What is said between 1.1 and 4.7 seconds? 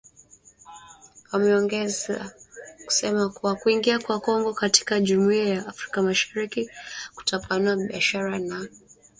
Wameongeza kusema kuwa kuingia kwa Kongo